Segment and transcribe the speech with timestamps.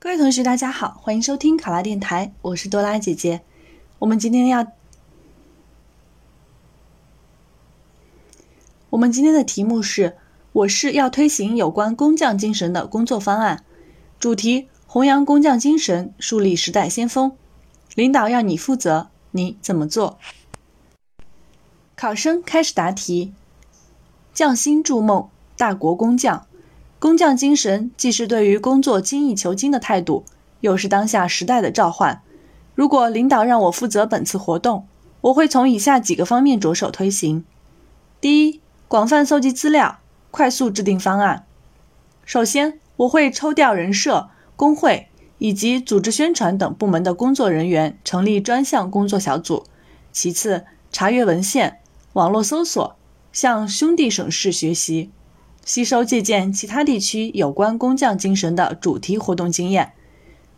[0.00, 3.42] 各位同学，大家好，欢迎收听考拉电台，我是多拉姐姐。
[3.98, 4.64] 我们今天要，
[8.90, 10.16] 我们今天的题目是：
[10.52, 13.64] 我市要推行有关工匠精神的工作方案，
[14.20, 17.36] 主题弘扬工匠精神，树立时代先锋。
[17.96, 20.20] 领导要你负责，你怎么做？
[21.96, 23.34] 考生开始答题。
[24.32, 26.46] 匠心筑梦，大国工匠。
[26.98, 30.24] 工匠精神既是对于工作精益求精的态度，
[30.60, 32.20] 又是当下时代的召唤。
[32.74, 34.86] 如果领导让我负责本次活动，
[35.20, 37.44] 我会从以下几个方面着手推行：
[38.20, 40.00] 第一，广泛搜集资料，
[40.32, 41.46] 快速制定方案。
[42.24, 45.08] 首先，我会抽调人社、工会
[45.38, 49.64] 以及组织宣传等部门的工作人员，成立专项工作小组。
[50.10, 51.78] 其次，查阅文献、
[52.14, 52.96] 网络搜索，
[53.32, 55.10] 向兄弟省市学习。
[55.68, 59.92] 吸收借鉴其他地区有关工匠精神的主题活动经验。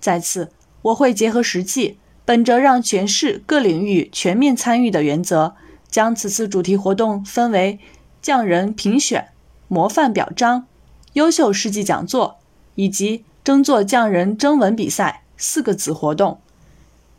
[0.00, 0.50] 再次，
[0.82, 5.54] 我会结合实际，本着让全市各领域全面参与的原则，
[5.88, 7.78] 将此次主题活动分为
[8.20, 9.28] 匠人评选、
[9.68, 10.66] 模范表彰、
[11.12, 12.38] 优秀事迹讲座
[12.74, 16.40] 以及争做匠人征文比赛四个子活动。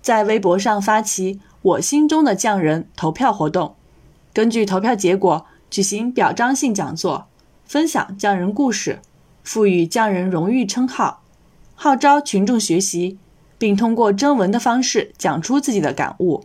[0.00, 3.74] 在微博上发起“我心中的匠人”投票活动，
[4.32, 7.26] 根据投票结果举行表彰性讲座。
[7.66, 9.00] 分享匠人故事，
[9.42, 11.22] 赋予匠人荣誉称号，
[11.74, 13.18] 号召群众学习，
[13.58, 16.44] 并通过征文的方式讲出自己的感悟。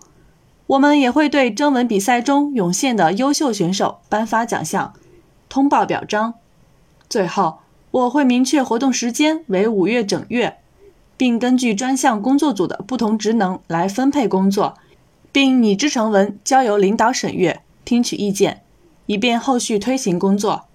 [0.68, 4.94] 我们也会对征文比赛中涌现的优秀选手颁发奖项，
[5.50, 6.36] 通报表彰。
[7.10, 7.60] 最后，
[7.92, 10.60] 我会明确活动时间为五月整月，
[11.18, 14.78] 并根据专项工作组的不同职能来分配工作，
[15.32, 18.62] 并拟制成文交由领导审阅，听取意见，
[19.08, 20.69] 以便后续推行工作。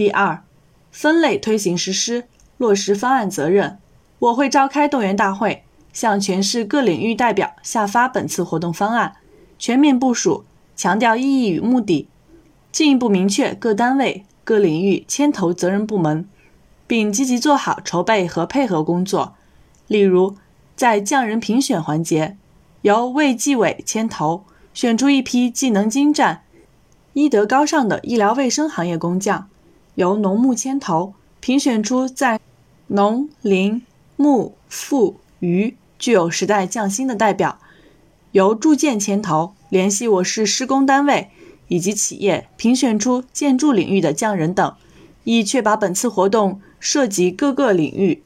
[0.00, 0.42] 第二，
[0.90, 2.24] 分类推行实施，
[2.56, 3.76] 落实方案责任。
[4.18, 9.16] 我会召开动员大会，向全市各领域代表下发本次活动方案，
[9.58, 12.08] 全面部署，强调意义与目的，
[12.72, 16.26] 进一步明确各单位、各领域牵头责任部门，
[16.86, 19.34] 并积极做好筹备和配合工作。
[19.86, 20.34] 例如，
[20.74, 22.38] 在匠人评选环节，
[22.80, 26.40] 由卫计委牵头，选出一批技能精湛、
[27.12, 29.46] 医德高尚的医疗卫生行业工匠。
[30.00, 32.40] 由农牧牵头评选出在
[32.86, 33.82] 农林
[34.16, 37.58] 牧副渔具有时代匠心的代表；
[38.32, 41.28] 由住建牵头联系我市施工单位
[41.68, 44.74] 以及企业评选出建筑领域的匠人等，
[45.24, 48.22] 以确保本次活动涉及各个领域。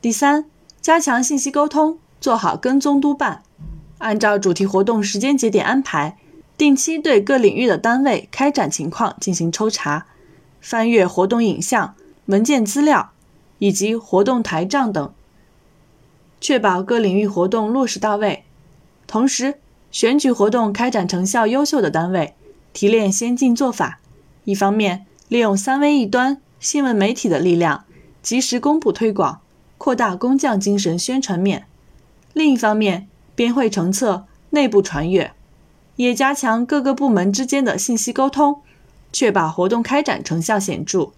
[0.00, 0.46] 第三，
[0.80, 3.42] 加强信息沟通，做好跟踪督办，
[3.98, 6.16] 按照主题活动时间节点安排。
[6.60, 10.04] 定期对各领域的单位开展情况进行抽查，
[10.60, 11.94] 翻阅活动影像、
[12.26, 13.12] 文件资料
[13.60, 15.10] 以及活动台账等，
[16.38, 18.44] 确保各领域活动落实到位。
[19.06, 19.54] 同时，
[19.90, 22.34] 选举活动开展成效优秀的单位，
[22.74, 23.98] 提炼先进做法。
[24.44, 27.86] 一方面，利用三微一端新闻媒体的力量，
[28.20, 29.40] 及时公布推广，
[29.78, 31.62] 扩大工匠精神宣传面；
[32.34, 35.32] 另一方面，编绘成册，内部传阅。
[36.00, 38.62] 也加强各个部门之间的信息沟通，
[39.12, 41.10] 确保活动开展成效显著。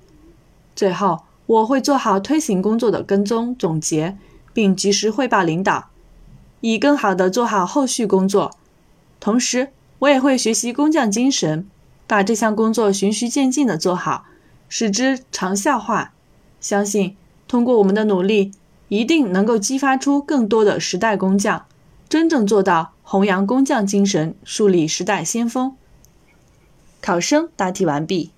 [0.75, 4.19] 最后，我会做好推行工作的跟踪总结，
[4.53, 5.91] 并及时汇报领导，
[6.63, 8.51] 以更好地做好后续工作。
[9.21, 9.69] 同时，
[10.01, 11.65] 我也会学习工匠精神，
[12.09, 14.25] 把这项工作循序渐进地做好，
[14.69, 16.13] 使之长效化。
[16.61, 17.17] 相信
[17.47, 18.51] 通过我们的努力，
[18.89, 21.67] 一定能够激发出更多的时代工匠。
[22.13, 25.75] 真正做到弘扬工匠精神，树立时代先锋。
[27.01, 28.33] 考生答题完毕。